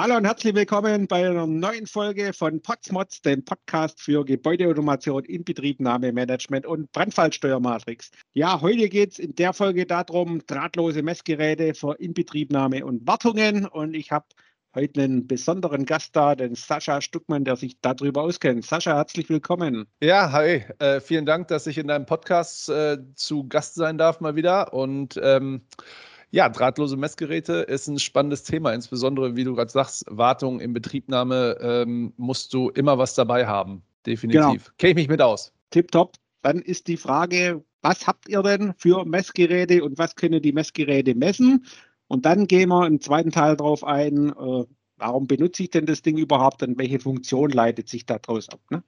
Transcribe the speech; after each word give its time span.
Hallo 0.00 0.16
und 0.16 0.26
herzlich 0.26 0.54
willkommen 0.54 1.08
bei 1.08 1.28
einer 1.28 1.48
neuen 1.48 1.88
Folge 1.88 2.32
von 2.32 2.62
Potsmods, 2.62 3.20
dem 3.20 3.44
Podcast 3.44 4.00
für 4.00 4.24
Gebäudeautomation, 4.24 5.24
Inbetriebnahme, 5.24 6.12
Management 6.12 6.66
und 6.66 6.92
Brandfallsteuermatrix. 6.92 8.12
Ja, 8.32 8.60
heute 8.60 8.88
geht 8.88 9.14
es 9.14 9.18
in 9.18 9.34
der 9.34 9.52
Folge 9.52 9.86
darum, 9.86 10.40
drahtlose 10.46 11.02
Messgeräte 11.02 11.74
für 11.74 11.96
Inbetriebnahme 11.98 12.86
und 12.86 13.08
Wartungen. 13.08 13.66
Und 13.66 13.94
ich 13.94 14.12
habe 14.12 14.26
heute 14.72 15.02
einen 15.02 15.26
besonderen 15.26 15.84
Gast 15.84 16.14
da, 16.14 16.36
den 16.36 16.54
Sascha 16.54 17.00
Stuckmann, 17.00 17.44
der 17.44 17.56
sich 17.56 17.80
darüber 17.80 18.22
auskennt. 18.22 18.64
Sascha, 18.64 18.94
herzlich 18.94 19.28
willkommen. 19.28 19.88
Ja, 20.00 20.30
hi. 20.30 20.64
Äh, 20.78 21.00
vielen 21.00 21.26
Dank, 21.26 21.48
dass 21.48 21.66
ich 21.66 21.76
in 21.76 21.88
deinem 21.88 22.06
Podcast 22.06 22.68
äh, 22.68 22.98
zu 23.16 23.48
Gast 23.48 23.74
sein 23.74 23.98
darf 23.98 24.20
mal 24.20 24.36
wieder. 24.36 24.72
Und 24.72 25.18
ähm, 25.20 25.62
ja, 26.30 26.48
drahtlose 26.48 26.96
Messgeräte 26.96 27.54
ist 27.54 27.88
ein 27.88 27.98
spannendes 27.98 28.42
Thema, 28.42 28.72
insbesondere, 28.72 29.36
wie 29.36 29.44
du 29.44 29.54
gerade 29.54 29.70
sagst, 29.70 30.04
Wartung 30.08 30.60
in 30.60 30.72
Betriebnahme 30.72 31.56
ähm, 31.60 32.12
musst 32.16 32.52
du 32.52 32.70
immer 32.70 32.98
was 32.98 33.14
dabei 33.14 33.46
haben. 33.46 33.82
Definitiv. 34.04 34.42
Genau. 34.42 34.74
Kenne 34.78 34.90
ich 34.90 34.96
mich 34.96 35.08
mit 35.08 35.22
aus. 35.22 35.52
Tipptopp. 35.70 36.16
Dann 36.42 36.60
ist 36.60 36.86
die 36.86 36.96
Frage, 36.96 37.64
was 37.82 38.06
habt 38.06 38.28
ihr 38.28 38.42
denn 38.42 38.74
für 38.76 39.04
Messgeräte 39.04 39.82
und 39.82 39.98
was 39.98 40.14
können 40.14 40.42
die 40.42 40.52
Messgeräte 40.52 41.14
messen? 41.14 41.64
Und 42.06 42.24
dann 42.24 42.46
gehen 42.46 42.68
wir 42.68 42.86
im 42.86 43.00
zweiten 43.00 43.30
Teil 43.30 43.56
darauf 43.56 43.84
ein, 43.84 44.30
äh, 44.30 44.64
warum 44.96 45.26
benutze 45.26 45.64
ich 45.64 45.70
denn 45.70 45.86
das 45.86 46.02
Ding 46.02 46.16
überhaupt 46.16 46.62
und 46.62 46.78
welche 46.78 47.00
Funktion 47.00 47.50
leitet 47.50 47.88
sich 47.88 48.06
daraus 48.06 48.48
ab? 48.48 48.60
Ne? 48.70 48.82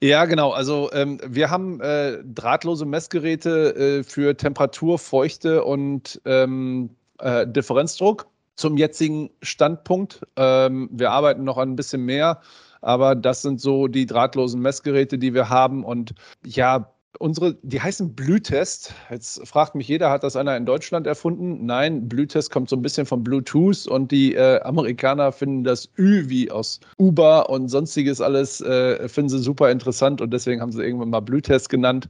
Ja, 0.00 0.24
genau. 0.24 0.50
Also 0.50 0.90
ähm, 0.92 1.18
wir 1.26 1.50
haben 1.50 1.80
äh, 1.80 2.18
drahtlose 2.24 2.84
Messgeräte 2.84 3.74
äh, 3.74 4.02
für 4.02 4.36
Temperatur, 4.36 4.98
Feuchte 4.98 5.64
und 5.64 6.20
ähm, 6.24 6.90
äh, 7.18 7.46
Differenzdruck 7.46 8.26
zum 8.56 8.76
jetzigen 8.76 9.30
Standpunkt. 9.42 10.20
Ähm, 10.36 10.88
wir 10.92 11.10
arbeiten 11.10 11.44
noch 11.44 11.58
an 11.58 11.72
ein 11.72 11.76
bisschen 11.76 12.04
mehr, 12.04 12.40
aber 12.82 13.14
das 13.14 13.42
sind 13.42 13.60
so 13.60 13.88
die 13.88 14.06
drahtlosen 14.06 14.60
Messgeräte, 14.60 15.18
die 15.18 15.34
wir 15.34 15.48
haben. 15.48 15.84
Und 15.84 16.14
ja, 16.44 16.93
unsere, 17.18 17.56
die 17.62 17.80
heißen 17.80 18.14
Blühtest. 18.14 18.94
Jetzt 19.10 19.46
fragt 19.46 19.74
mich 19.74 19.88
jeder, 19.88 20.10
hat 20.10 20.22
das 20.22 20.36
einer 20.36 20.56
in 20.56 20.66
Deutschland 20.66 21.06
erfunden? 21.06 21.66
Nein, 21.66 22.08
Blühtest 22.08 22.50
kommt 22.50 22.68
so 22.68 22.76
ein 22.76 22.82
bisschen 22.82 23.06
von 23.06 23.22
Bluetooth 23.24 23.86
und 23.86 24.10
die 24.10 24.34
äh, 24.34 24.60
Amerikaner 24.62 25.32
finden 25.32 25.64
das 25.64 25.88
Ü 25.98 26.28
wie 26.28 26.50
aus 26.50 26.80
Uber 26.98 27.50
und 27.50 27.68
sonstiges 27.68 28.20
alles, 28.20 28.60
äh, 28.60 29.08
finden 29.08 29.30
sie 29.30 29.38
super 29.38 29.70
interessant 29.70 30.20
und 30.20 30.32
deswegen 30.32 30.60
haben 30.60 30.72
sie 30.72 30.82
irgendwann 30.82 31.10
mal 31.10 31.20
Blühtest 31.20 31.68
genannt. 31.68 32.08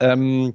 Ähm, 0.00 0.54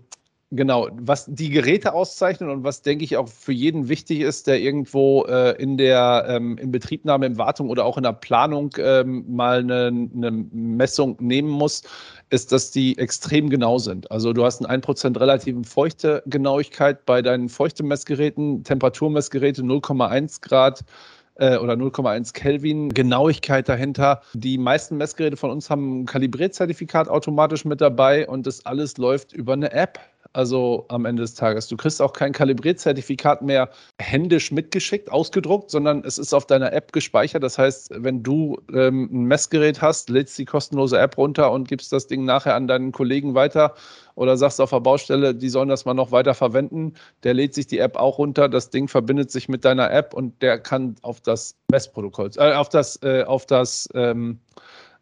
Genau, 0.54 0.90
was 0.92 1.28
die 1.28 1.50
Geräte 1.50 1.94
auszeichnen 1.94 2.50
und 2.50 2.66
was, 2.66 2.82
denke 2.82 3.06
ich, 3.06 3.16
auch 3.16 3.30
für 3.30 3.54
jeden 3.54 3.88
wichtig 3.88 4.20
ist, 4.20 4.48
der 4.48 4.60
irgendwo 4.60 5.24
äh, 5.24 5.52
in 5.52 5.78
der 5.78 6.26
ähm, 6.28 6.58
in 6.58 6.72
Betriebnahme, 6.74 7.26
in 7.26 7.38
Wartung 7.38 7.70
oder 7.70 7.86
auch 7.86 7.96
in 7.96 8.04
der 8.04 8.12
Planung 8.12 8.70
ähm, 8.78 9.24
mal 9.34 9.60
eine, 9.60 9.88
eine, 9.88 10.32
Messung 10.52 11.16
nehmen 11.22 11.48
muss, 11.48 11.84
ist, 12.32 12.52
dass 12.52 12.70
die 12.70 12.98
extrem 12.98 13.50
genau 13.50 13.78
sind. 13.78 14.12
Also 14.12 14.34
du 14.34 14.44
hast 14.44 14.62
einen 14.66 14.82
1% 14.82 15.18
relativen 15.18 15.64
Feuchtegenauigkeit 15.64 17.06
bei 17.06 17.22
deinen 17.22 17.48
Feuchtemessgeräten, 17.48 18.66
Temperaturmessgeräte 18.66 19.62
0,1 19.62 20.42
Grad 20.42 20.84
äh, 21.36 21.56
oder 21.56 21.76
0,1 21.76 22.34
Kelvin 22.34 22.90
Genauigkeit 22.90 23.70
dahinter. 23.70 24.22
Die 24.34 24.58
meisten 24.58 24.98
Messgeräte 24.98 25.38
von 25.38 25.50
uns 25.50 25.70
haben 25.70 26.02
ein 26.02 26.06
Kalibrierzertifikat 26.08 27.08
automatisch 27.08 27.64
mit 27.64 27.80
dabei 27.80 28.28
und 28.28 28.46
das 28.46 28.66
alles 28.66 28.98
läuft 28.98 29.32
über 29.32 29.54
eine 29.54 29.72
App 29.72 29.98
also 30.34 30.86
am 30.90 31.06
Ende 31.06 31.22
des 31.22 31.36
Tages. 31.36 31.68
Du 31.68 31.78
kriegst 31.78 32.02
auch 32.02 32.14
kein 32.14 32.32
Kalibrierzertifikat 32.32 33.42
mehr 33.42 33.70
händisch 34.00 34.52
mitgeschickt, 34.52 35.12
ausgedruckt, 35.12 35.70
sondern 35.70 36.04
es 36.06 36.18
ist 36.18 36.34
auf 36.34 36.46
deiner 36.46 36.74
App 36.74 36.94
gespeichert. 36.94 37.44
Das 37.44 37.58
heißt, 37.58 37.92
wenn 37.96 38.24
du 38.24 38.58
ähm, 38.74 39.10
ein 39.12 39.24
Messgerät 39.26 39.82
hast, 39.82 40.10
lädst 40.10 40.38
die 40.38 40.46
kostenlose 40.46 40.98
App 40.98 41.18
runter 41.18 41.52
und 41.52 41.68
gibst 41.68 41.92
das 41.92 42.08
Ding 42.08 42.26
nachher 42.26 42.56
an 42.56 42.68
deinen 42.68 42.92
Kollegen 42.92 43.36
weiter 43.36 43.76
oder 44.16 44.38
sagst 44.38 44.62
auf 44.62 44.70
der 44.70 44.80
Baustelle, 44.80 45.36
die 45.36 45.50
sollen 45.50 45.70
das 45.70 45.86
mal 45.86 45.94
noch 45.94 46.12
weiter 46.12 46.34
verwenden. 46.34 46.94
Der 47.24 47.34
lädt 47.34 47.54
sich 47.54 47.68
die 47.68 47.80
App 47.80 47.98
auch 47.98 48.18
runter, 48.18 48.50
das 48.50 48.70
Ding 48.70 48.88
verbindet 48.88 49.32
sich 49.32 49.50
mit 49.50 49.66
deiner 49.66 49.92
App 49.92 50.14
und 50.14 50.42
der 50.42 50.60
kann 50.60 50.96
auf 51.02 51.22
das 51.22 51.58
Messprotokoll, 51.70 52.32
äh, 52.38 52.54
auf 52.54 52.70
das, 52.70 53.02
äh, 53.04 53.24
auf 53.24 53.46
das 53.46 53.90
ähm, 53.94 54.40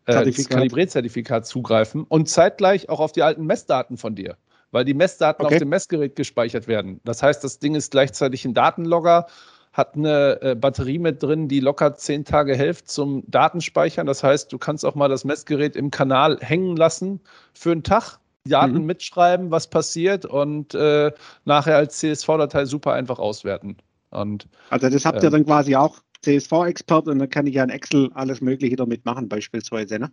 äh, 0.05 0.31
Kalibrierzertifikat 0.31 1.45
zugreifen 1.45 2.05
und 2.07 2.29
zeitgleich 2.29 2.89
auch 2.89 2.99
auf 2.99 3.11
die 3.11 3.23
alten 3.23 3.45
Messdaten 3.45 3.97
von 3.97 4.15
dir 4.15 4.37
weil 4.71 4.85
die 4.85 4.93
Messdaten 4.93 5.45
okay. 5.45 5.55
auf 5.55 5.59
dem 5.59 5.69
Messgerät 5.69 6.15
gespeichert 6.15 6.67
werden. 6.67 6.99
Das 7.03 7.23
heißt, 7.23 7.43
das 7.43 7.59
Ding 7.59 7.75
ist 7.75 7.91
gleichzeitig 7.91 8.45
ein 8.45 8.53
Datenlogger, 8.53 9.27
hat 9.73 9.95
eine 9.95 10.41
äh, 10.41 10.55
Batterie 10.55 10.99
mit 10.99 11.21
drin, 11.21 11.47
die 11.47 11.59
locker 11.59 11.95
zehn 11.95 12.25
Tage 12.25 12.55
hilft 12.55 12.89
zum 12.89 13.23
Datenspeichern. 13.27 14.07
Das 14.07 14.23
heißt, 14.23 14.51
du 14.51 14.57
kannst 14.57 14.85
auch 14.85 14.95
mal 14.95 15.09
das 15.09 15.25
Messgerät 15.25 15.75
im 15.75 15.91
Kanal 15.91 16.37
hängen 16.41 16.75
lassen 16.75 17.21
für 17.53 17.71
einen 17.71 17.83
Tag, 17.83 18.19
Daten 18.45 18.79
mhm. 18.79 18.85
mitschreiben, 18.85 19.51
was 19.51 19.69
passiert 19.69 20.25
und 20.25 20.73
äh, 20.73 21.11
nachher 21.45 21.77
als 21.77 21.99
CSV-Datei 21.99 22.65
super 22.65 22.93
einfach 22.93 23.19
auswerten. 23.19 23.77
Und, 24.11 24.47
also 24.69 24.89
das 24.89 25.05
habt 25.05 25.21
ihr 25.21 25.25
ähm, 25.25 25.31
dann 25.31 25.45
quasi 25.45 25.75
auch 25.75 25.99
CSV-Expert 26.21 27.07
und 27.07 27.19
dann 27.19 27.29
kann 27.29 27.47
ich 27.47 27.55
ja 27.55 27.63
in 27.63 27.69
Excel 27.69 28.09
alles 28.13 28.41
Mögliche 28.41 28.75
damit 28.75 29.05
machen, 29.05 29.29
beispielsweise. 29.29 29.99
Ne? 29.99 30.11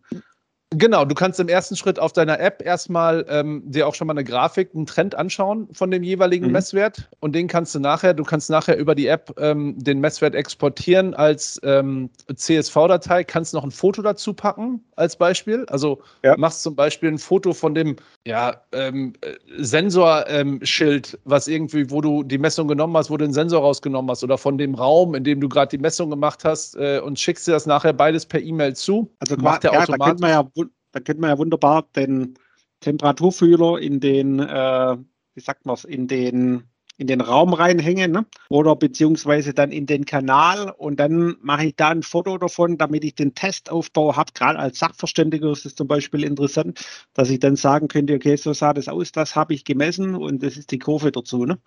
Genau, 0.71 1.05
du 1.05 1.15
kannst 1.15 1.39
im 1.39 1.47
ersten 1.47 1.77
Schritt 1.77 2.01
auf 2.01 2.13
deiner 2.13 2.41
App 2.41 2.61
erstmal 2.61 3.25
ähm, 3.29 3.63
dir 3.67 3.87
auch 3.87 3.95
schon 3.95 4.09
mal 4.09 4.15
eine 4.15 4.25
Grafik, 4.25 4.71
einen 4.75 4.85
Trend 4.85 5.15
anschauen 5.15 5.69
von 5.73 5.93
dem 5.93 6.03
jeweiligen 6.03 6.47
mhm. 6.47 6.53
Messwert 6.53 7.09
und 7.21 7.37
den 7.37 7.47
kannst 7.47 7.77
du 7.77 7.79
nachher, 7.79 8.15
du 8.15 8.25
kannst 8.25 8.51
nachher 8.51 8.77
über 8.77 8.97
die 8.97 9.07
App 9.07 9.33
ähm, 9.39 9.77
den 9.79 10.01
Messwert 10.01 10.35
exportieren 10.35 11.15
als 11.15 11.61
ähm, 11.63 12.11
CSV-Datei, 12.35 13.23
kannst 13.23 13.55
noch 13.55 13.63
ein 13.63 13.71
Foto 13.71 14.03
dazu 14.03 14.35
packen 14.35 14.83
als 14.97 15.15
Beispiel. 15.15 15.65
Also 15.69 16.03
ja. 16.25 16.37
machst 16.37 16.65
zum 16.65 16.75
Beispiel 16.75 17.11
ein 17.11 17.19
Foto 17.19 17.53
von 17.53 17.73
dem 17.73 17.95
ja, 18.27 18.61
ähm, 18.73 19.13
Sensorschild, 19.59 21.17
was 21.25 21.47
irgendwie, 21.47 21.89
wo 21.93 22.01
du 22.01 22.25
die 22.25 22.39
Messung 22.39 22.67
genommen 22.67 22.97
hast, 22.97 23.09
wo 23.09 23.17
du 23.17 23.25
den 23.25 23.33
Sensor 23.33 23.61
rausgenommen 23.61 24.11
hast 24.11 24.25
oder 24.25 24.37
von 24.37 24.59
dem 24.59 24.75
Raum, 24.75 25.15
in 25.15 25.23
dem 25.23 25.41
du 25.41 25.49
gerade 25.49 25.77
die 25.77 25.81
Messung 25.81 26.11
gemacht 26.11 26.45
hast 26.45 26.75
äh, 26.75 26.99
und 26.99 27.21
schickst 27.21 27.47
dir 27.47 27.53
das 27.53 27.67
nachher 27.67 27.93
beides 27.93 28.27
per 28.27 28.41
E-Mail 28.41 28.75
zu. 28.75 29.09
Also 29.21 29.37
macht 29.37 29.63
der 29.63 29.73
ja, 29.73 29.83
automatisch. 29.83 30.21
Da 30.21 30.56
da 30.97 31.01
könnte 31.01 31.21
man 31.21 31.29
ja 31.29 31.37
wunderbar 31.37 31.87
den 31.95 32.39
Temperaturfühler 32.81 33.79
in 33.79 34.01
den, 34.01 34.39
äh, 34.39 34.97
wie 35.35 35.41
sagt 35.41 35.67
man 35.67 35.77
in 35.87 36.09
den 36.09 36.65
in 36.99 37.07
den 37.07 37.21
Raum 37.21 37.53
reinhängen 37.53 38.11
ne? 38.11 38.25
oder 38.49 38.75
beziehungsweise 38.75 39.53
dann 39.53 39.71
in 39.71 39.85
den 39.85 40.07
Kanal 40.07 40.71
und 40.71 40.99
dann 40.99 41.37
mache 41.43 41.67
ich 41.67 41.77
da 41.77 41.91
ein 41.91 42.03
Foto 42.03 42.39
davon, 42.39 42.79
damit 42.79 43.05
ich 43.05 43.15
den 43.15 43.35
Testaufbau 43.35 44.17
habe. 44.17 44.33
Gerade 44.33 44.59
als 44.59 44.79
Sachverständiger 44.79 45.53
ist 45.53 45.67
es 45.67 45.75
zum 45.75 45.89
Beispiel 45.89 46.25
interessant, 46.25 46.83
dass 47.13 47.29
ich 47.29 47.39
dann 47.39 47.57
sagen 47.57 47.89
könnte, 47.89 48.15
okay, 48.15 48.37
so 48.37 48.55
sah 48.55 48.73
das 48.73 48.89
aus, 48.89 49.13
das 49.13 49.37
habe 49.37 49.53
ich 49.53 49.67
gemessen 49.67 50.15
und 50.15 50.43
das 50.43 50.57
ist 50.57 50.71
die 50.71 50.79
Kurve 50.79 51.13
dazu. 51.13 51.45
Ne? 51.45 51.59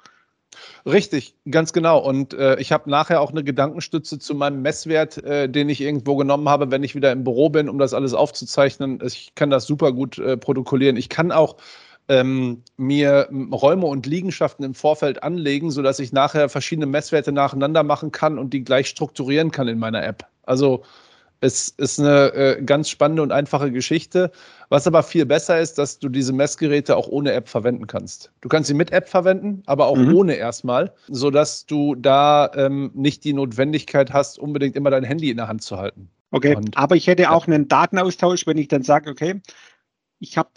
Richtig, 0.86 1.36
ganz 1.50 1.74
genau. 1.74 2.00
Und 2.00 2.34
äh, 2.34 2.60
ich 2.60 2.72
habe 2.72 2.90
nachher 2.90 3.22
auch 3.22 3.32
eine 3.32 3.44
Gedankenstütze 3.44 4.20
zu 4.20 4.34
meinem 4.36 4.62
Messwert, 4.62 5.18
äh, 5.24 5.50
den 5.50 5.70
ich 5.70 5.82
irgendwo 5.82 6.16
genommen 6.16 6.50
habe, 6.50 6.72
wenn 6.72 6.84
ich 6.84 6.96
wieder 6.96 7.12
im 7.12 7.24
Büro 7.24 7.50
bin, 7.50 7.70
um 7.70 7.78
das 7.78 7.94
alles 7.94 8.14
aufzuzeichnen. 8.14 9.00
Ich 9.06 9.34
kann 9.36 9.50
das 9.50 9.66
super 9.66 9.92
gut 9.92 10.18
äh, 10.18 10.38
protokollieren. 10.38 10.98
Ich 10.98 11.10
kann 11.10 11.32
auch 11.32 11.58
ähm, 12.08 12.64
mir 12.78 13.30
Räume 13.52 13.86
und 13.86 14.08
Liegenschaften 14.08 14.66
im 14.66 14.74
Vorfeld 14.74 15.22
anlegen, 15.22 15.70
sodass 15.70 16.00
ich 16.00 16.12
nachher 16.12 16.50
verschiedene 16.50 16.88
Messwerte 16.88 17.32
nacheinander 17.32 17.84
machen 17.84 18.12
kann 18.12 18.40
und 18.40 18.52
die 18.52 18.64
gleich 18.64 18.88
strukturieren 18.88 19.52
kann 19.52 19.68
in 19.68 19.80
meiner 19.80 20.04
App. 20.04 20.26
Also 20.44 20.84
es 21.42 21.70
ist 21.70 22.00
eine 22.00 22.34
äh, 22.34 22.62
ganz 22.62 22.90
spannende 22.90 23.24
und 23.24 23.32
einfache 23.32 23.72
Geschichte. 23.72 24.32
Was 24.70 24.86
aber 24.86 25.04
viel 25.04 25.26
besser 25.26 25.60
ist, 25.60 25.78
dass 25.78 26.00
du 26.00 26.10
diese 26.10 26.34
Messgeräte 26.34 26.96
auch 26.96 27.08
ohne 27.08 27.32
App 27.32 27.50
verwenden 27.50 27.88
kannst. 27.88 28.32
Du 28.42 28.50
kannst 28.50 28.68
sie 28.68 28.74
mit 28.74 28.92
App 28.92 29.10
verwenden, 29.10 29.64
aber 29.66 29.88
auch 29.88 29.98
mhm. 29.98 30.14
ohne 30.14 30.36
erstmal, 30.36 30.94
sodass 31.08 31.66
du 31.66 31.96
da 31.96 32.52
ähm, 32.56 32.92
nicht 32.94 33.24
die 33.24 33.34
Notwendigkeit 33.34 34.14
hast, 34.14 34.38
unbedingt 34.38 34.76
immer 34.76 34.92
dein 34.92 35.04
Handy 35.04 35.32
in 35.32 35.38
der 35.38 35.48
Hand 35.48 35.64
zu 35.64 35.78
halten. 35.78 36.10
Okay, 36.32 36.56
und, 36.56 36.78
aber 36.78 36.96
ich 36.96 37.08
hätte 37.08 37.32
auch 37.32 37.48
einen 37.48 37.68
Datenaustausch, 37.68 38.46
wenn 38.46 38.58
ich 38.58 38.68
dann 38.68 38.84
sage, 38.84 39.10
okay, 39.10 39.42
ich 40.20 40.38
habe 40.38 40.50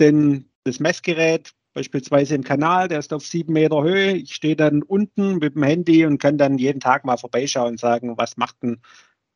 das 0.65 0.81
Messgerät 0.81 1.53
beispielsweise 1.73 2.35
im 2.35 2.45
Kanal, 2.45 2.89
der 2.89 2.99
ist 2.99 3.15
auf 3.15 3.25
sieben 3.25 3.55
Meter 3.55 3.83
Höhe. 3.83 4.13
Ich 4.13 4.35
stehe 4.35 4.57
dann 4.57 4.83
unten 4.83 5.39
mit 5.39 5.55
dem 5.55 5.63
Handy 5.63 6.05
und 6.05 6.19
kann 6.19 6.37
dann 6.37 6.59
jeden 6.59 6.81
Tag 6.81 7.05
mal 7.07 7.17
vorbeischauen 7.17 7.73
und 7.73 7.81
sagen, 7.81 8.19
was 8.19 8.37
macht 8.37 8.63
denn 8.63 8.81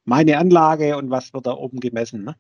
meine 0.06 0.38
Anlage 0.38 0.96
und 0.96 1.10
was 1.10 1.34
wird 1.34 1.46
da 1.46 1.52
oben 1.52 1.80
gemessen. 1.80 2.24
Ne? 2.24 2.36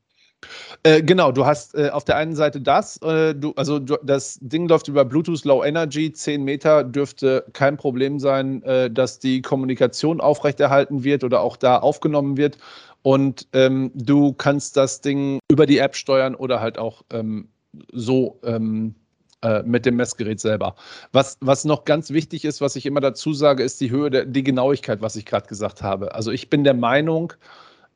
Äh, 0.82 1.02
genau, 1.02 1.32
du 1.32 1.46
hast 1.46 1.74
äh, 1.74 1.90
auf 1.90 2.04
der 2.04 2.16
einen 2.16 2.34
Seite 2.34 2.60
das, 2.60 2.98
äh, 3.02 3.34
du, 3.34 3.52
also 3.56 3.78
du, 3.78 3.96
das 4.02 4.38
Ding 4.40 4.68
läuft 4.68 4.88
über 4.88 5.04
Bluetooth 5.04 5.44
Low 5.44 5.64
Energy, 5.64 6.12
10 6.12 6.44
Meter 6.44 6.84
dürfte 6.84 7.44
kein 7.52 7.76
Problem 7.76 8.18
sein, 8.18 8.62
äh, 8.62 8.90
dass 8.90 9.18
die 9.18 9.42
Kommunikation 9.42 10.20
aufrechterhalten 10.20 11.04
wird 11.04 11.24
oder 11.24 11.40
auch 11.40 11.56
da 11.56 11.78
aufgenommen 11.78 12.36
wird. 12.36 12.58
Und 13.02 13.48
ähm, 13.52 13.90
du 13.94 14.32
kannst 14.32 14.76
das 14.76 15.00
Ding 15.00 15.38
über 15.50 15.66
die 15.66 15.78
App 15.78 15.96
steuern 15.96 16.34
oder 16.34 16.60
halt 16.60 16.78
auch 16.78 17.02
ähm, 17.10 17.48
so 17.92 18.40
ähm, 18.44 18.94
äh, 19.42 19.62
mit 19.62 19.86
dem 19.86 19.96
Messgerät 19.96 20.40
selber. 20.40 20.74
Was, 21.12 21.36
was 21.40 21.64
noch 21.64 21.84
ganz 21.84 22.10
wichtig 22.10 22.44
ist, 22.44 22.60
was 22.60 22.76
ich 22.76 22.86
immer 22.86 23.00
dazu 23.00 23.32
sage, 23.32 23.62
ist 23.62 23.80
die 23.80 23.90
Höhe, 23.90 24.10
der, 24.10 24.24
die 24.24 24.42
Genauigkeit, 24.42 25.02
was 25.02 25.16
ich 25.16 25.26
gerade 25.26 25.46
gesagt 25.46 25.82
habe. 25.82 26.14
Also 26.14 26.30
ich 26.30 26.48
bin 26.50 26.64
der 26.64 26.74
Meinung, 26.74 27.32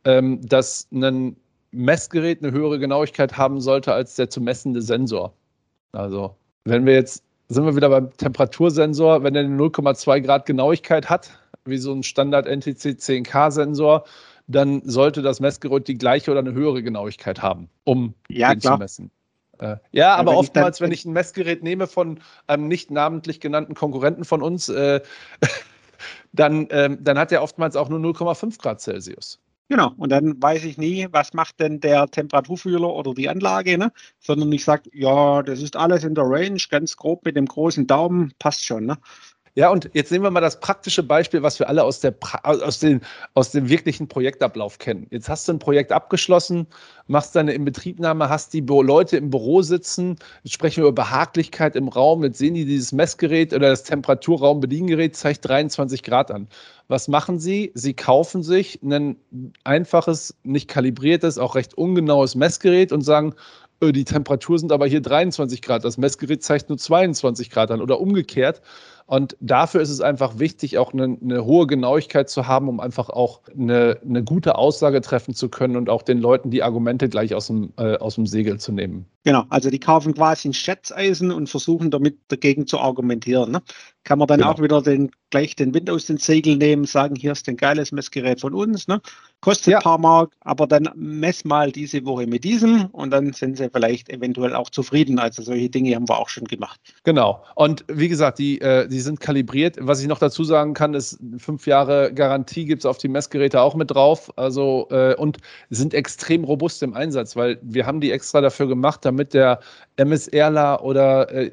ähm, 0.04 0.40
dass 0.46 0.88
ein 0.92 1.37
Messgerät 1.72 2.42
eine 2.42 2.52
höhere 2.52 2.78
Genauigkeit 2.78 3.37
haben 3.37 3.60
sollte 3.60 3.92
als 3.92 4.16
der 4.16 4.28
zu 4.28 4.40
messende 4.40 4.82
Sensor. 4.82 5.32
Also, 5.92 6.37
wenn 6.64 6.87
wir 6.87 6.94
jetzt, 6.94 7.22
sind 7.48 7.64
wir 7.64 7.76
wieder 7.76 7.88
beim 7.88 8.14
Temperatursensor, 8.16 9.22
wenn 9.22 9.34
er 9.34 9.44
eine 9.44 9.56
0,2 9.56 10.20
Grad 10.20 10.46
Genauigkeit 10.46 11.08
hat, 11.08 11.31
wie 11.64 11.78
so 11.78 11.93
ein 11.93 12.02
Standard 12.02 12.46
NTC 12.46 12.98
10K-Sensor, 12.98 14.04
dann 14.46 14.82
sollte 14.84 15.22
das 15.22 15.40
Messgerät 15.40 15.86
die 15.86 15.98
gleiche 15.98 16.31
oder 16.31 16.40
eine 16.40 16.52
höhere 16.52 16.82
Genauigkeit 16.82 17.40
haben, 17.40 17.69
um 17.84 18.14
ja, 18.28 18.52
den 18.52 18.60
klar. 18.60 18.75
zu 18.75 18.78
messen. 18.78 19.10
Äh, 19.60 19.76
ja, 19.92 20.14
aber 20.16 20.32
wenn 20.32 20.38
oftmals, 20.38 20.80
wenn 20.80 20.92
ich 20.92 21.04
ein 21.04 21.12
Messgerät 21.12 21.62
nehme 21.62 21.86
von 21.86 22.20
einem 22.46 22.66
nicht 22.66 22.90
namentlich 22.90 23.40
genannten 23.40 23.74
Konkurrenten 23.74 24.24
von 24.24 24.42
uns, 24.42 24.68
äh, 24.68 25.00
dann, 26.32 26.66
ähm, 26.70 26.98
dann 27.02 27.18
hat 27.18 27.30
er 27.30 27.42
oftmals 27.42 27.76
auch 27.76 27.88
nur 27.88 27.98
0,5 28.00 28.58
Grad 28.60 28.80
Celsius. 28.80 29.38
Genau, 29.68 29.92
und 29.98 30.10
dann 30.10 30.42
weiß 30.42 30.64
ich 30.64 30.78
nie, 30.78 31.06
was 31.12 31.32
macht 31.32 31.60
denn 31.60 31.78
der 31.78 32.08
Temperaturfühler 32.08 32.92
oder 32.92 33.14
die 33.14 33.28
Anlage, 33.28 33.78
ne? 33.78 33.92
sondern 34.18 34.50
ich 34.50 34.64
sage, 34.64 34.90
ja, 34.92 35.44
das 35.44 35.62
ist 35.62 35.76
alles 35.76 36.02
in 36.02 36.16
der 36.16 36.24
Range, 36.24 36.60
ganz 36.70 36.96
grob 36.96 37.24
mit 37.24 37.36
dem 37.36 37.46
großen 37.46 37.86
Daumen, 37.86 38.32
passt 38.40 38.64
schon. 38.64 38.86
Ne? 38.86 38.96
Ja, 39.56 39.70
und 39.70 39.91
jetzt 39.94 40.12
nehmen 40.12 40.25
wir 40.25 40.31
mal 40.31 40.41
das 40.41 40.61
praktische 40.61 41.02
Beispiel, 41.02 41.43
was 41.43 41.58
wir 41.58 41.69
alle 41.69 41.82
aus, 41.82 41.99
der, 41.99 42.14
aus, 42.44 42.79
den, 42.79 43.00
aus 43.35 43.50
dem 43.50 43.69
wirklichen 43.69 44.06
Projektablauf 44.06 44.79
kennen. 44.79 45.08
Jetzt 45.11 45.29
hast 45.29 45.49
du 45.49 45.52
ein 45.52 45.58
Projekt 45.58 45.91
abgeschlossen, 45.91 46.69
machst 47.08 47.35
deine 47.35 47.52
Inbetriebnahme, 47.52 48.29
hast 48.29 48.52
die 48.52 48.61
Leute 48.61 49.17
im 49.17 49.31
Büro 49.31 49.62
sitzen, 49.62 50.17
jetzt 50.44 50.52
sprechen 50.52 50.82
wir 50.82 50.88
über 50.88 51.02
Behaglichkeit 51.02 51.75
im 51.75 51.88
Raum, 51.88 52.23
jetzt 52.23 52.38
sehen 52.38 52.55
die 52.55 52.64
dieses 52.64 52.93
Messgerät 52.93 53.52
oder 53.52 53.70
das 53.70 53.82
Temperaturraumbediengerät 53.82 55.17
zeigt 55.17 55.49
23 55.49 56.05
Grad 56.05 56.31
an. 56.31 56.46
Was 56.87 57.08
machen 57.08 57.41
sie? 57.41 57.73
Sie 57.75 57.94
kaufen 57.94 58.44
sich 58.44 58.81
ein 58.82 59.17
einfaches, 59.64 60.37
nicht 60.44 60.69
kalibriertes, 60.69 61.38
auch 61.38 61.56
recht 61.56 61.75
ungenaues 61.75 62.37
Messgerät 62.37 62.93
und 62.93 63.03
sagen, 63.03 63.35
äh, 63.81 63.93
die 63.93 64.05
Temperatur 64.05 64.58
sind 64.58 64.73
aber 64.73 64.87
hier 64.87 65.00
23 65.00 65.62
Grad, 65.62 65.85
das 65.85 65.99
Messgerät 65.99 66.43
zeigt 66.43 66.69
nur 66.69 66.79
22 66.79 67.50
Grad 67.50 67.70
an 67.70 67.81
oder 67.81 68.00
umgekehrt. 68.00 68.62
Und 69.10 69.36
dafür 69.40 69.80
ist 69.80 69.90
es 69.90 70.00
einfach 70.00 70.38
wichtig, 70.38 70.78
auch 70.78 70.92
eine, 70.92 71.18
eine 71.20 71.44
hohe 71.44 71.66
Genauigkeit 71.66 72.30
zu 72.30 72.46
haben, 72.46 72.68
um 72.68 72.78
einfach 72.78 73.10
auch 73.10 73.40
eine, 73.52 73.98
eine, 74.08 74.22
gute 74.22 74.54
Aussage 74.54 75.00
treffen 75.00 75.34
zu 75.34 75.48
können 75.48 75.74
und 75.74 75.90
auch 75.90 76.02
den 76.02 76.18
Leuten 76.18 76.50
die 76.50 76.62
Argumente 76.62 77.08
gleich 77.08 77.34
aus 77.34 77.48
dem, 77.48 77.72
äh, 77.76 77.96
aus 77.96 78.14
dem 78.14 78.26
Segel 78.26 78.60
zu 78.60 78.70
nehmen. 78.70 79.06
Genau, 79.24 79.44
also 79.50 79.68
die 79.68 79.80
kaufen 79.80 80.14
quasi 80.14 80.48
ein 80.48 80.54
Schätzeisen 80.54 81.32
und 81.32 81.48
versuchen 81.48 81.90
damit 81.90 82.18
dagegen 82.28 82.68
zu 82.68 82.78
argumentieren. 82.78 83.50
Ne? 83.50 83.62
Kann 84.04 84.18
man 84.18 84.28
dann 84.28 84.38
genau. 84.38 84.52
auch 84.52 84.62
wieder 84.62 84.80
den, 84.80 85.10
gleich 85.28 85.56
den 85.56 85.74
Wind 85.74 85.90
aus 85.90 86.06
den 86.06 86.16
Segeln 86.16 86.56
nehmen, 86.58 86.86
sagen, 86.86 87.16
hier 87.16 87.32
ist 87.32 87.46
ein 87.48 87.58
geiles 87.58 87.92
Messgerät 87.92 88.40
von 88.40 88.54
uns, 88.54 88.88
ne? 88.88 89.02
kostet 89.40 89.72
ja. 89.72 89.78
ein 89.78 89.82
paar 89.82 89.98
Mark, 89.98 90.32
aber 90.40 90.66
dann 90.66 90.88
mess 90.94 91.44
mal 91.44 91.70
diese 91.70 92.04
Woche 92.06 92.26
mit 92.26 92.44
diesem 92.44 92.86
und 92.92 93.10
dann 93.10 93.34
sind 93.34 93.58
sie 93.58 93.68
vielleicht 93.68 94.08
eventuell 94.08 94.54
auch 94.54 94.70
zufrieden. 94.70 95.18
Also 95.18 95.42
solche 95.42 95.68
Dinge 95.68 95.94
haben 95.94 96.08
wir 96.08 96.18
auch 96.18 96.30
schon 96.30 96.44
gemacht. 96.44 96.80
Genau, 97.04 97.44
und 97.56 97.84
wie 97.88 98.08
gesagt, 98.08 98.38
die, 98.38 98.58
äh, 98.62 98.88
die 98.88 99.00
sind 99.00 99.20
kalibriert. 99.20 99.76
Was 99.81 100.00
ich 100.00 100.08
noch 100.08 100.19
dazu 100.19 100.44
sagen 100.44 100.75
kann, 100.75 100.94
ist, 100.94 101.19
fünf 101.38 101.67
Jahre 101.67 102.12
Garantie 102.12 102.64
gibt 102.64 102.82
es 102.82 102.87
auf 102.87 102.99
die 102.99 103.08
Messgeräte 103.08 103.61
auch 103.61 103.75
mit 103.75 103.91
drauf. 103.91 104.32
Also, 104.37 104.88
äh, 104.91 105.14
und 105.14 105.38
sind 105.70 105.94
extrem 105.94 106.44
robust 106.44 106.82
im 106.82 106.94
Einsatz, 106.94 107.37
weil 107.37 107.58
wir 107.62 107.87
haben 107.87 108.00
die 108.00 108.12
extra 108.12 108.41
dafür 108.41 108.67
gemacht, 108.67 109.05
damit 109.05 109.35
der 109.35 109.61
MSRler 109.97 110.82
oder 110.82 111.31
äh, 111.32 111.50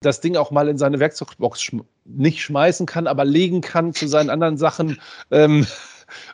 das 0.00 0.20
Ding 0.20 0.36
auch 0.36 0.50
mal 0.50 0.68
in 0.68 0.78
seine 0.78 1.00
Werkzeugbox 1.00 1.60
schm 1.60 1.84
nicht 2.04 2.42
schmeißen 2.42 2.86
kann, 2.86 3.06
aber 3.06 3.24
legen 3.24 3.60
kann 3.60 3.94
zu 3.94 4.08
seinen 4.08 4.30
anderen 4.30 4.56
Sachen. 4.56 4.98
Ähm, 5.30 5.66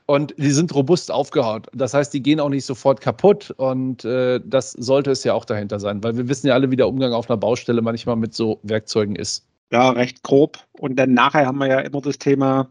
und 0.06 0.34
die 0.38 0.50
sind 0.50 0.74
robust 0.74 1.10
aufgehaut. 1.10 1.66
Das 1.72 1.94
heißt, 1.94 2.12
die 2.12 2.22
gehen 2.22 2.40
auch 2.40 2.48
nicht 2.48 2.64
sofort 2.64 3.00
kaputt 3.00 3.52
und 3.56 4.04
äh, 4.04 4.40
das 4.44 4.72
sollte 4.72 5.12
es 5.12 5.22
ja 5.22 5.34
auch 5.34 5.44
dahinter 5.44 5.78
sein, 5.78 6.02
weil 6.02 6.16
wir 6.16 6.28
wissen 6.28 6.48
ja 6.48 6.54
alle, 6.54 6.70
wie 6.70 6.76
der 6.76 6.88
Umgang 6.88 7.12
auf 7.12 7.30
einer 7.30 7.36
Baustelle 7.36 7.80
manchmal 7.80 8.16
mit 8.16 8.34
so 8.34 8.58
Werkzeugen 8.64 9.14
ist. 9.14 9.47
Ja, 9.70 9.90
recht 9.90 10.22
grob. 10.22 10.58
Und 10.72 10.96
dann 10.96 11.14
nachher 11.14 11.46
haben 11.46 11.58
wir 11.58 11.66
ja 11.66 11.80
immer 11.80 12.00
das 12.00 12.18
Thema, 12.18 12.70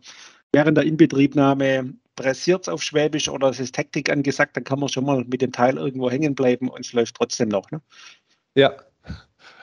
während 0.52 0.78
der 0.78 0.86
Inbetriebnahme 0.86 1.94
pressiert 2.16 2.64
es 2.64 2.70
auf 2.70 2.84
Schwäbisch 2.84 3.30
oder 3.30 3.50
es 3.50 3.60
ist 3.60 3.76
Taktik 3.76 4.10
angesagt, 4.10 4.58
dann 4.58 4.64
kann 4.64 4.80
man 4.80 4.90
schon 4.90 5.06
mal 5.06 5.24
mit 5.26 5.42
dem 5.42 5.52
Teil 5.52 5.78
irgendwo 5.78 6.10
hängen 6.10 6.36
bleiben 6.36 6.68
und 6.68 6.86
es 6.86 6.92
läuft 6.94 7.16
trotzdem 7.16 7.50
noch. 7.50 7.70
Ne? 7.72 7.82
Ja, 8.56 8.76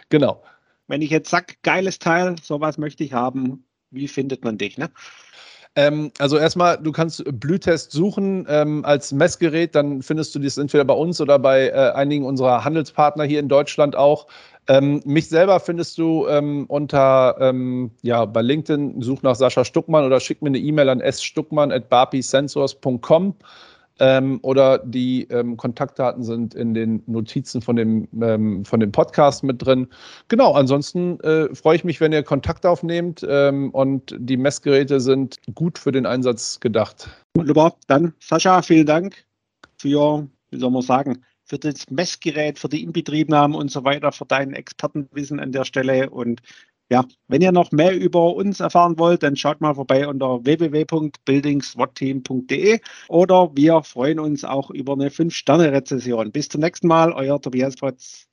genau. 0.09 0.43
Wenn 0.87 1.03
ich 1.03 1.11
jetzt 1.11 1.31
sage, 1.31 1.55
geiles 1.63 1.99
Teil, 1.99 2.37
sowas 2.41 2.79
möchte 2.79 3.03
ich 3.05 3.13
haben, 3.13 3.67
wie 3.91 4.09
findet 4.09 4.45
man 4.45 4.57
dich? 4.57 4.79
Ne? 4.79 4.91
Ähm, 5.77 6.13
also 6.19 6.39
erstmal, 6.39 6.79
du 6.79 6.93
kannst 6.93 7.25
Blühtest 7.41 7.91
suchen 7.91 8.47
ähm, 8.49 8.85
als 8.85 9.13
Messgerät, 9.13 9.75
dann 9.75 10.03
findest 10.03 10.33
du 10.35 10.39
das 10.39 10.57
entweder 10.57 10.85
bei 10.85 10.95
uns 10.95 11.21
oder 11.21 11.39
bei 11.39 11.69
äh, 11.69 11.93
einigen 11.95 12.25
unserer 12.25 12.65
Handelspartner 12.65 13.25
hier 13.25 13.41
in 13.41 13.49
Deutschland 13.49 13.97
auch. 13.97 14.27
Ähm, 14.67 15.03
mich 15.05 15.29
selber 15.29 15.61
findest 15.61 15.99
du 15.99 16.27
ähm, 16.29 16.65
unter, 16.69 17.37
ähm, 17.41 17.91
ja, 18.03 18.25
bei 18.25 18.41
LinkedIn, 18.41 19.03
such 19.03 19.23
nach 19.23 19.35
Sascha 19.35 19.63
Stuckmann 19.65 20.05
oder 20.05 20.21
schick 20.21 20.41
mir 20.43 20.49
eine 20.49 20.59
E-Mail 20.59 20.89
an 20.89 21.03
sstuckmann.barpisensors.com. 21.03 23.35
Ähm, 24.01 24.41
oder 24.43 24.79
die 24.79 25.25
ähm, 25.31 25.57
Kontaktdaten 25.57 26.25
sind 26.25 26.55
in 26.55 26.75
den 26.75 27.03
Notizen 27.07 27.63
von 27.63 27.77
dem, 27.77 28.09
ähm, 28.21 28.65
von 28.65 28.81
dem 28.81 28.91
Podcast 28.91 29.45
mit 29.45 29.65
drin. 29.65 29.87
Genau, 30.29 30.53
ansonsten 30.53 31.21
äh, 31.21 31.55
freue 31.55 31.77
ich 31.77 31.85
mich, 31.85 32.01
wenn 32.01 32.13
ihr 32.13 32.25
Kontakt 32.25 32.67
aufnehmt 32.67 33.25
ähm, 33.29 33.71
und 33.71 34.17
die 34.19 34.37
Messgeräte 34.37 35.01
sind 35.01 35.39
gut 35.55 35.79
für 35.79 35.93
den 35.93 36.07
Einsatz 36.07 36.59
gedacht. 36.59 37.09
Wunderbar, 37.37 37.77
dann 37.87 38.13
Sascha, 38.19 38.63
vielen 38.63 38.87
Dank 38.87 39.25
für, 39.79 40.27
wie 40.51 40.59
soll 40.59 40.71
man 40.71 40.83
sagen, 40.83 41.23
für 41.45 41.59
das 41.59 41.89
Messgerät, 41.91 42.59
für 42.59 42.69
die 42.69 42.83
Inbetriebnahme 42.83 43.57
und 43.57 43.71
so 43.71 43.85
weiter, 43.85 44.13
für 44.13 44.25
dein 44.25 44.55
Expertenwissen 44.55 45.41
an 45.41 45.53
der 45.53 45.65
Stelle. 45.65 46.11
Und 46.11 46.41
ja, 46.91 47.05
wenn 47.29 47.43
ihr 47.43 47.53
noch 47.53 47.73
mehr 47.73 47.99
über 47.99 48.35
uns 48.35 48.61
erfahren 48.61 48.99
wollt, 48.99 49.23
dann 49.23 49.37
schaut 49.37 49.61
mal 49.61 49.75
vorbei 49.75 50.07
unter 50.07 50.45
www.buildingswatteam.de 50.45 52.81
oder 53.09 53.51
wir 53.55 53.83
freuen 53.83 54.21
uns 54.21 54.45
auch 54.45 54.71
über 54.71 54.93
eine 54.93 55.09
5-Sterne-Rezession. 55.09 56.31
Bis 56.33 56.49
zum 56.49 56.61
nächsten 56.61 56.89
Mal, 56.89 57.13
euer 57.13 57.41
Tobias 57.41 57.77
Potz. 57.77 58.29